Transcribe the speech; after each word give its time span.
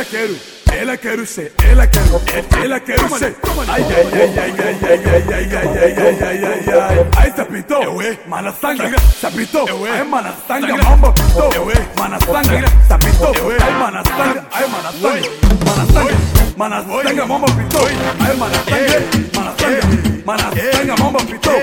ela 0.00 0.04
quero. 0.04 0.60
Ela 0.72 0.96
quero 0.96 1.26
ser, 1.26 1.52
ela 1.68 1.84
quero, 1.86 2.22
ela 2.62 2.80
quero 2.80 3.18
ser. 3.18 3.36
Ai, 3.68 3.82
ai, 3.82 3.90
ai, 3.90 4.38
ai, 4.38 4.54
ai, 4.60 4.78
ai, 4.80 5.04
ai, 5.10 5.54
ai, 5.54 5.74
ai, 6.00 6.44
ai, 6.44 6.68
ai, 7.98 8.18
mana 8.28 8.52
sanga, 8.52 8.98
se 9.00 9.30
pintou. 9.32 9.66
Ai, 9.84 10.04
mana 10.04 10.32
sanga, 10.46 10.76
mamba 10.76 11.12
pintou. 11.12 11.50
Mana 11.98 12.18
sanga, 12.20 12.68
se 12.88 12.98
pintou. 13.04 13.34
Ai, 13.60 13.72
mana 13.72 14.02
ai, 14.52 14.68
mana 14.68 14.92
mana 15.66 15.84
mana 16.56 16.84
sanga, 16.84 17.26
mamba 17.26 17.46
pintou. 17.48 17.86
Ai, 18.20 18.36
mana 18.36 19.29
Manastanga, 20.30 20.94
mamba, 21.02 21.18
pitou 21.24 21.60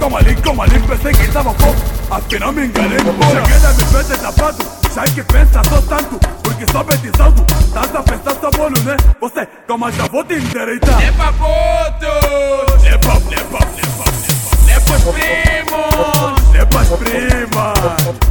Como 0.00 0.16
ali, 0.16 0.34
como 0.36 0.62
ali, 0.62 0.80
pensei 0.80 1.12
que 1.12 1.30
tava 1.30 1.52
pouco 1.52 1.76
Afinal 2.10 2.50
me 2.50 2.64
enganei, 2.64 2.96
porra 2.96 3.44
Cheguei 3.44 3.74
me 3.74 3.84
frente 3.92 4.20
tapado 4.22 4.56
Já 4.94 5.04
que 5.04 5.22
pensa 5.22 5.62
só 5.68 5.82
tanto? 5.82 6.18
Porque 6.42 6.64
sobe 6.72 6.96
de 6.96 7.14
saldo 7.14 7.44
Tás 7.74 7.94
a 7.94 8.02
pensar 8.02 8.34
só 8.40 8.50
bolo, 8.52 8.80
né? 8.84 8.96
Você, 9.20 9.46
calma, 9.68 9.92
já 9.92 10.06
vou 10.06 10.24
te 10.24 10.32
endereitar 10.32 10.98
Leva 10.98 11.30
votos 11.32 12.82
lepa, 12.82 13.12
lepa, 13.28 13.58
lepa 13.76 14.06
Lepa 14.66 14.92
os 14.94 15.02
primos. 15.14 16.52
Lepa 16.52 16.80
as 16.80 16.88
primas. 16.88 17.78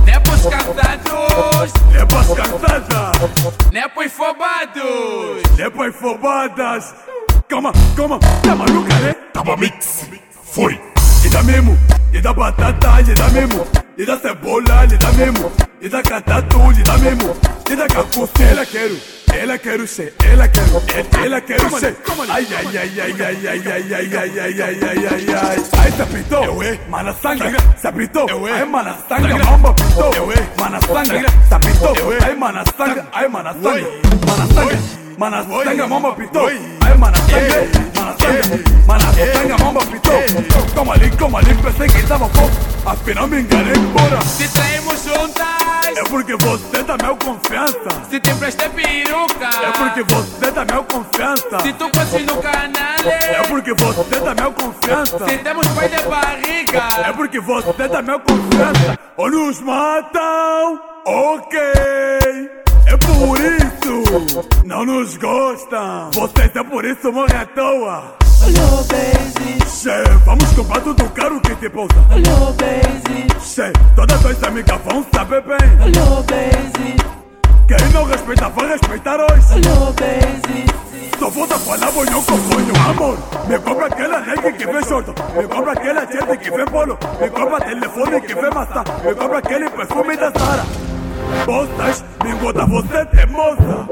Lepa 0.03 0.31
os 0.31 0.42
casados 0.42 1.73
Lepa 1.94 2.20
as 2.20 2.27
casadas 2.27 3.72
Lepa 3.72 4.02
os 4.02 4.11
fobados 4.11 5.58
Lepa 5.58 5.88
as 5.88 5.95
fobadas 5.95 7.14
Calma, 7.47 7.71
calma, 7.95 8.19
tá 8.41 8.55
maluca, 8.55 8.95
né? 8.95 9.13
Tava 9.31 9.55
mix. 9.57 10.07
Foi. 10.51 10.81
E 11.23 11.29
dá 11.29 11.43
mesmo, 11.43 11.77
e 12.11 12.19
dá 12.19 12.33
batata, 12.33 13.02
e 13.02 13.13
dá 13.13 13.29
mesmo, 13.29 13.67
e 13.97 14.05
dá 14.05 14.17
cebola, 14.17 14.85
e 14.85 14.97
dá 14.97 15.11
mesmo, 15.11 15.52
e 15.79 15.89
dá 15.89 16.02
catatu, 16.02 16.71
e 16.71 16.83
dá 16.83 16.97
mesmo, 16.97 17.35
e 17.69 17.75
dá 17.75 17.87
cacuce, 17.87 18.43
ela 18.43 18.65
quero. 18.65 18.97
Ela 19.35 19.57
quero 19.57 19.85
ser, 19.85 20.13
ela 20.23 20.47
quero, 20.47 20.81
ela 21.21 21.41
quero 21.41 21.69
ser. 21.77 21.97
Ai, 22.29 22.47
ai, 22.55 22.77
ai, 22.77 22.77
ai, 22.77 23.21
ai, 23.21 23.47
ai, 23.47 23.67
ai, 23.67 23.93
ai, 23.93 23.93
ai, 23.93 24.39
ai, 24.39 24.61
ai, 24.61 24.80
ai, 24.81 25.07
ai, 25.07 25.35
ai. 25.35 25.57
Ai, 25.77 25.91
se 25.91 26.05
pintou, 26.05 26.89
mana 26.89 27.13
sanga, 27.13 27.57
se 27.75 27.91
pintou. 27.91 28.27
Ai, 28.47 28.65
mana 28.65 28.97
sanga, 29.09 29.37
mamba 29.43 29.73
pintou. 29.73 30.11
Mana 30.57 30.80
sanga, 30.81 31.30
se 31.30 31.59
pintou. 31.59 31.95
Ai, 32.23 32.35
mana 32.35 32.63
sanga, 32.77 33.07
ai, 33.11 33.27
mana 33.27 33.53
sanga, 33.53 33.87
mana 34.25 34.47
sanga. 34.53 34.80
Mana 35.17 35.43
sanga, 35.43 35.87
mamba 35.87 36.13
pintou. 36.13 36.49
Ai, 36.95 36.97
mana 36.97 37.17
sanga, 37.17 37.91
mana 37.99 38.15
sanga, 38.17 38.63
mana 38.88 39.33
sanga, 39.33 39.57
mamba 39.63 39.79
pintou. 39.85 40.23
Como 40.73 40.91
ali, 40.93 41.11
como 41.17 41.37
ali, 41.37 41.53
pensei 41.55 41.87
que 41.89 42.07
tava 42.07 42.29
pouco. 42.29 42.55
Afinal 42.85 43.27
me 43.27 43.41
enganei, 43.41 43.73
bora. 43.73 44.21
Se 44.21 44.47
traímos 44.47 45.03
juntas, 45.03 45.45
É 45.97 46.03
porque 46.09 46.35
você 46.37 46.83
dá 46.83 46.95
meu 47.03 47.17
confiança. 47.17 47.89
se 48.09 48.19
te 48.19 48.29
emprestei 48.31 48.69
peruca, 48.69 49.49
É 49.61 49.71
porque 49.71 50.03
você 50.03 50.52
dá 50.52 50.65
meu 50.65 50.83
confiança. 50.85 51.59
se 51.61 51.73
tu 51.73 51.89
fosse 51.93 52.23
no 52.23 52.37
canal, 52.37 53.05
É 53.05 53.43
porque 53.47 53.73
você 53.73 54.19
dá 54.21 54.33
meu 54.35 54.52
confiança. 54.53 55.25
se 55.27 55.37
temos 55.39 55.67
pai 55.67 55.89
de 55.89 56.02
barriga, 56.03 56.83
É 57.09 57.11
porque 57.13 57.39
você 57.41 57.87
dá 57.89 58.02
meu 58.02 58.20
confiança. 58.21 58.99
Ou 59.17 59.30
nos 59.31 59.59
matam, 59.61 60.80
ok. 61.05 61.59
É 62.87 62.97
por 62.97 63.39
isso, 63.39 63.71
não 64.65 64.86
nos 64.86 65.17
gostam. 65.17 66.09
Vocês 66.14 66.55
é 66.55 66.64
por 66.64 66.86
isso 66.86 67.11
morrem 67.11 67.37
à 67.37 67.45
toa. 67.45 68.15
Alô, 68.42 68.83
Basie, 68.83 69.58
Che, 69.67 70.03
vamos 70.26 70.52
comprar 70.53 70.81
tudo 70.81 71.09
caro 71.09 71.39
que 71.42 71.55
te 71.55 71.70
pousa. 71.70 71.95
alô, 72.11 72.52
Basie, 72.53 73.27
Che, 73.42 73.71
todas 73.95 74.26
as 74.26 74.43
amigas 74.43 74.80
vão 74.86 75.05
saber 75.14 75.42
bem. 75.42 75.58
alô, 75.81 76.23
Basie, 76.23 76.95
Quem 77.67 77.89
não 77.93 78.03
respeita, 78.05 78.49
vai 78.49 78.67
respeitar 78.70 79.17
hoje. 79.20 79.53
alô, 79.53 79.92
Basie. 79.93 80.65
Só 81.20 81.30
volta 81.30 81.58
falar 81.58 81.92
bonhão 81.92 82.21
com 82.23 82.37
bonhão, 82.37 82.89
amor 82.89 83.17
Me 83.47 83.58
compra 83.59 83.86
aquela 83.86 84.20
reggae 84.20 84.52
que 84.52 84.65
vem 84.65 84.83
short 84.83 85.09
Me 85.37 85.47
compra 85.47 85.71
aquela 85.71 86.02
gente 86.02 86.37
que 86.39 86.52
vem 86.52 86.65
polo 86.65 86.97
Me 87.21 87.30
compra 87.30 87.61
telefone 87.61 88.20
que 88.21 88.33
vem 88.36 88.49
maçã 88.53 88.83
Me 89.02 89.15
compra 89.15 89.37
aquele 89.37 89.70
perfume 89.70 90.17
da 90.17 90.32
Sara 90.37 90.65
Bolsas, 91.45 92.03
me 92.23 92.31
engorda 92.31 92.65
você 92.65 92.97
é 92.97 93.05
teimosa 93.05 93.87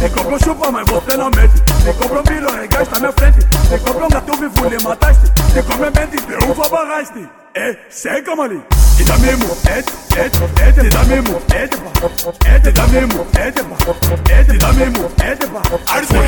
Me 0.00 0.08
compra 0.10 0.34
um 0.34 0.38
chupa, 0.38 0.70
mas 0.70 0.86
você 0.88 1.16
não 1.16 1.30
mete 1.30 1.68
Me 1.84 1.92
compra 1.94 2.20
um 2.20 2.22
bilhão, 2.22 2.50
regaste 2.50 2.94
na 2.94 3.00
minha 3.00 3.12
frente. 3.12 3.38
Me 3.70 3.78
compra 3.78 4.04
um 4.04 4.08
gato 4.08 4.36
vivo, 4.36 4.68
lhe 4.68 4.82
mataste. 4.82 5.32
Me 5.54 5.62
compra 5.62 5.90
mente, 5.90 6.16
de 6.26 6.50
uva 6.50 6.68
barraste. 6.68 7.28
É, 7.54 7.76
chega, 7.90 8.36
mali 8.36 8.62
E 9.00 9.04
dá 9.04 9.18
mesmo, 9.18 9.56
é, 9.66 9.78
é, 10.20 10.68
é, 10.68 10.72
te 10.72 10.88
dá 10.90 11.04
mesmo, 11.04 11.42
é, 11.54 11.66
de 11.66 11.76
pá. 11.76 11.90
É, 12.44 12.60
te 12.60 12.70
dá 12.72 12.86
mesmo, 12.88 13.26
é, 13.34 13.50
de 13.50 13.62
pá. 13.62 13.76
É, 14.30 14.44
te 14.44 14.58
dá 14.58 14.72
mesmo, 14.74 15.10
é, 15.22 15.34
de 15.34 15.46
pá. 15.46 15.62
Arceu. 15.88 16.20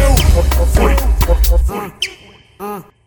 Foi. 0.74 0.96
Começou, 1.26 2.99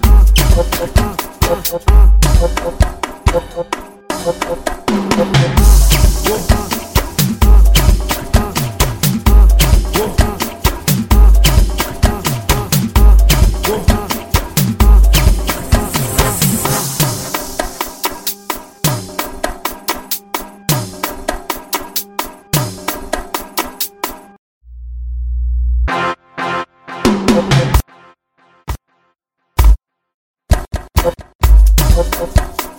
Yeah. 0.00 0.28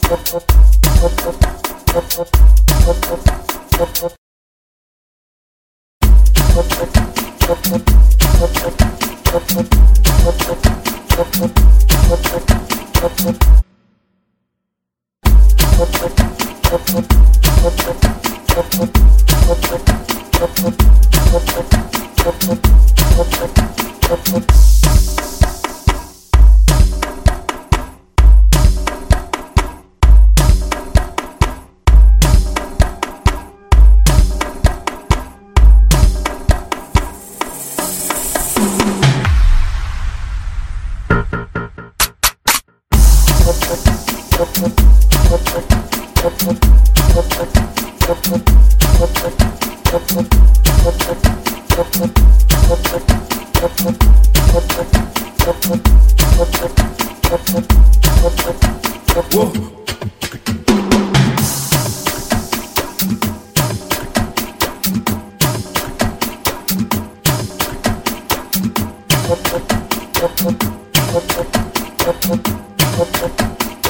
Thank 0.09 1.49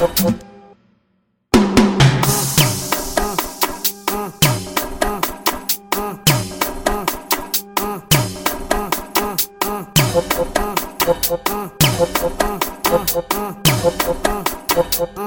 Whoa. 0.10 0.49
Uh. 13.90 15.19